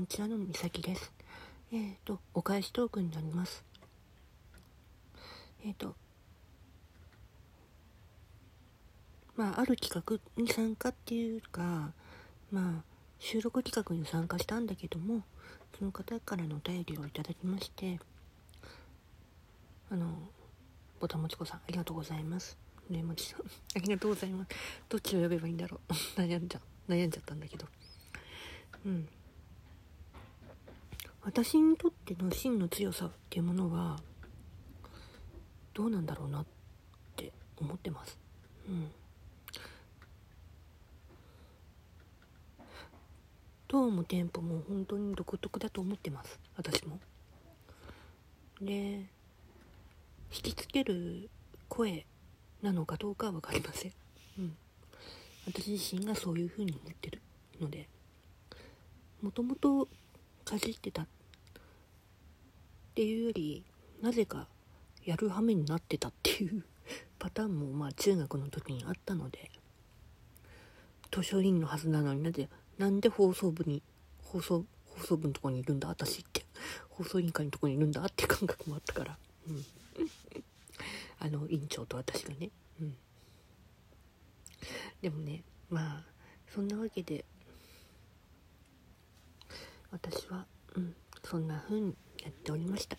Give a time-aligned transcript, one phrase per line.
[0.00, 1.12] こちはのみさきです。
[1.70, 3.62] えっ、ー、と、お返しトークになります。
[5.62, 5.94] えっ、ー、と、
[9.36, 11.92] まあ、ある企画に参加っていうか、
[12.50, 12.82] まあ、
[13.18, 15.22] 収録企画に参加したんだけども、
[15.78, 18.00] その方からのお便りをいただきまして、
[19.90, 20.14] あの、
[20.98, 22.56] ぼたもちこさん、ありがとうございます。
[22.88, 23.40] ねもちさん、
[23.76, 24.50] ありがとうございます。
[24.88, 25.92] どっちを呼べばいいんだろう。
[26.18, 27.68] 悩んじゃ、悩んじゃったんだけど。
[28.86, 29.06] うん。
[31.22, 33.98] 私にとっての真の強さっていうものは
[35.74, 36.46] どうなんだろうなっ
[37.16, 38.18] て思ってます。
[38.68, 38.90] うん。
[43.68, 46.98] トーンもテンポも本当に独特だと思ってます私も。
[48.60, 49.06] で
[50.32, 51.30] 引きつける
[51.68, 52.04] 声
[52.62, 53.92] なのかどうかは分かりません。
[54.38, 54.56] うん。
[55.46, 57.20] 私自身がそういう風に思ってる
[57.60, 57.88] ので
[59.22, 59.88] もともと
[60.50, 61.06] かじってたっ
[62.94, 63.64] ていうより
[64.02, 64.48] なぜか
[65.04, 66.64] やる羽目になってたっていう
[67.18, 69.50] パターンもまあ中学の時にあったので
[71.12, 73.82] 図書委員のはずなのになぜなんで放送部に
[74.22, 76.44] 放送放送部のとこにいるんだ私って。
[77.00, 79.16] 放送委員会のとこにいるんだって感覚もあったから、
[79.48, 79.64] うん、
[81.18, 82.96] あの委員長と私がね、うん、
[85.00, 86.04] でもねまあ
[86.52, 87.24] そんなわけで
[89.90, 90.46] 私は、
[90.76, 92.96] うん、そんな風にやっておりました、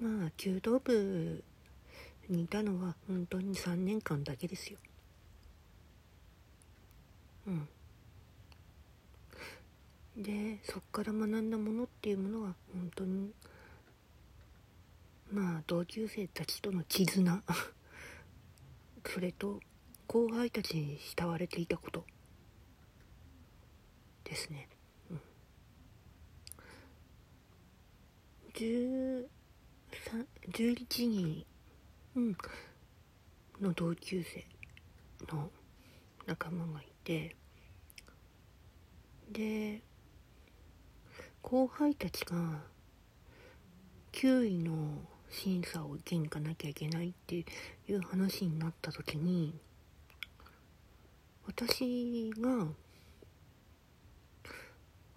[0.00, 1.44] うん、まあ弓道部
[2.28, 4.78] にいたのは本当に3年間だけですよ。
[7.46, 7.68] うん。
[10.16, 13.32] でそっから学んだものっていうものは本当に
[15.32, 17.42] まあ同級生たちとの絆。
[19.06, 19.60] それと
[20.06, 22.06] 後輩たちに慕われていたこと。
[24.34, 24.68] ですね。
[25.12, 25.20] うん、
[30.50, 31.46] 11人、
[32.16, 32.36] うん、
[33.60, 34.44] の同級生
[35.32, 35.50] の
[36.26, 37.36] 仲間がいて
[39.30, 39.82] で
[41.42, 42.34] 後輩たちが
[44.12, 44.98] 9位の
[45.30, 47.44] 審査を受けに行かなきゃいけないってい
[47.92, 49.54] う話になった時に
[51.46, 52.66] 私が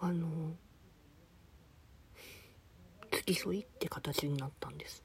[0.00, 0.26] あの
[3.10, 5.02] 付き添いって形になったんです。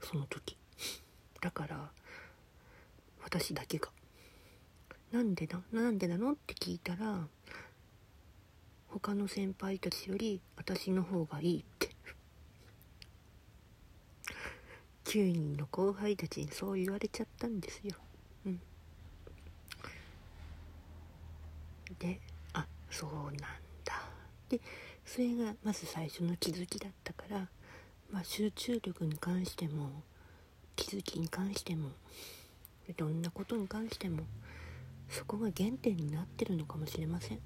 [0.00, 0.56] その時。
[1.40, 1.90] だから
[3.22, 3.88] 私だけが。
[5.12, 7.26] なんでだなんでなのって聞いたら
[8.88, 11.90] 他の先輩たちより私の方がいいって。
[15.04, 17.96] 9人の後輩たちにそう言われちゃったんですよ。
[18.46, 18.60] うん。
[21.98, 22.20] で
[22.52, 23.10] あそう
[23.40, 23.69] なん
[24.50, 24.60] で
[25.06, 27.48] それがまず最初の気づきだったから、
[28.10, 30.02] まあ、集中力に関しても
[30.74, 31.90] 気づきに関しても
[32.88, 34.24] いろんなことに関しても
[35.08, 37.40] そこが原点になってるのかもしれません。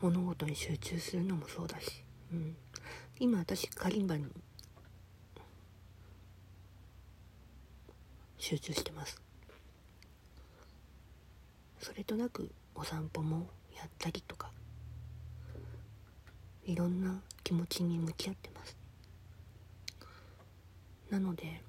[0.00, 2.02] 物事に集中するのもそうだし、
[2.32, 2.56] うん、
[3.18, 4.24] 今私カリンバに
[8.38, 9.29] 集中してます。
[11.80, 14.50] それとなくお散歩もやったりとか
[16.64, 18.76] いろんな気持ちに向き合ってます。
[21.08, 21.62] なので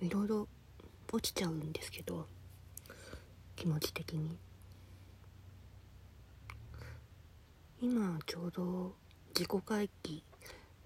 [0.00, 0.48] いろいろ
[1.12, 2.26] 落ちちゃうんですけど
[3.54, 4.36] 気持ち的に。
[7.80, 8.94] 今ちょうど
[9.34, 10.24] 自己回帰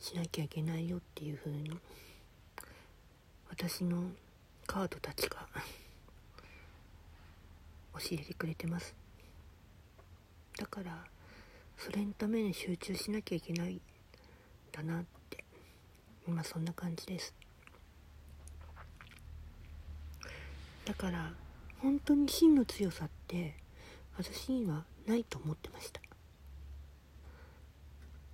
[0.01, 1.79] しなきゃいけないよっていう風に
[3.49, 4.11] 私の
[4.67, 5.47] カードたちが
[7.95, 8.95] 教えてくれてます。
[10.59, 11.05] だから
[11.77, 13.81] それのために集中しなきゃいけないん
[14.73, 15.45] だなって
[16.27, 17.35] 今そんな感じです。
[20.85, 21.33] だから
[21.81, 23.55] 本当に真の強さって
[24.17, 26.01] 私にはないと思ってました。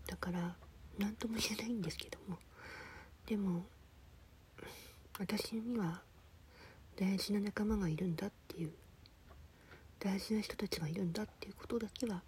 [0.06, 0.54] だから
[0.98, 2.38] 何とも言えないんですけども。
[3.26, 3.64] でも
[5.18, 6.02] 私には
[6.96, 8.72] 大事な仲間がいるんだっていう
[10.04, 12.22] 大事な人たちがいるんだっていうことだけは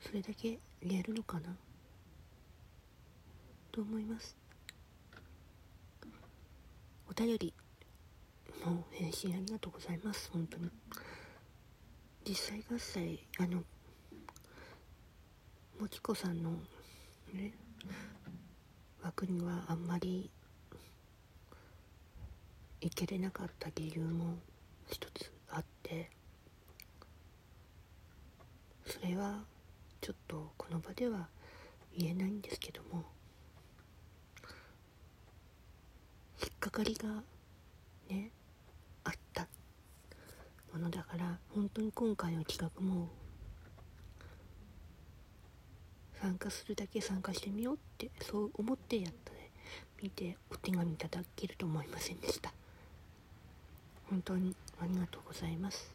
[0.00, 1.54] それだけ言えるのかな？
[3.70, 4.36] と思います。
[7.08, 7.54] お便り
[8.66, 10.28] の返信ありがとうございます。
[10.32, 10.68] 本当に。
[12.26, 13.62] 実際合切あの
[15.78, 16.50] もちこさんの
[17.32, 17.52] ね
[19.02, 20.30] 枠にはあんまり
[22.80, 24.34] 行けれなかった理由も
[24.90, 26.10] 一つあって
[28.86, 29.44] それは
[30.00, 31.28] ちょっとこの場では
[31.96, 33.04] 言えないんですけども
[36.42, 37.08] 引っかかりが
[38.08, 38.30] ね
[39.04, 39.46] あった
[40.72, 43.08] ものだから本当に今回の企画も
[46.20, 49.50] 参加するだけ参加してみようってそう思ってやったね。
[50.02, 52.52] 見てお手紙いただけると思いませんでした。
[54.10, 55.88] 本当にありがとうございます。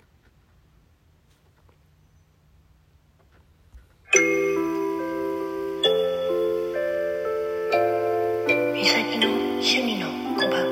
[8.73, 9.27] 美咲の
[9.59, 10.07] 趣味の
[10.39, 10.64] 小箱